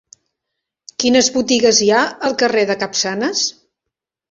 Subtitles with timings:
[1.03, 2.01] Quines botigues hi ha
[2.31, 3.47] al carrer de Capçanes?